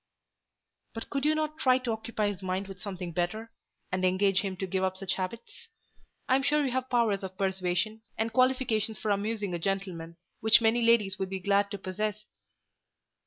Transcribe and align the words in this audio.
"But 0.95 1.11
could 1.11 1.25
you 1.25 1.35
not 1.35 1.59
try 1.59 1.77
to 1.77 1.91
occupy 1.91 2.29
his 2.31 2.41
mind 2.41 2.67
with 2.67 2.81
something 2.81 3.11
better; 3.11 3.51
and 3.91 4.03
engage 4.03 4.41
him 4.41 4.57
to 4.57 4.65
give 4.65 4.83
up 4.83 4.97
such 4.97 5.13
habits? 5.13 5.67
I'm 6.27 6.41
sure 6.41 6.65
you 6.65 6.71
have 6.71 6.89
powers 6.89 7.23
of 7.23 7.37
persuasion, 7.37 8.01
and 8.17 8.33
qualifications 8.33 8.97
for 8.97 9.11
amusing 9.11 9.53
a 9.53 9.59
gentleman, 9.59 10.17
which 10.39 10.59
many 10.59 10.81
ladies 10.81 11.19
would 11.19 11.29
be 11.29 11.37
glad 11.39 11.69
to 11.69 11.77
possess." 11.77 12.25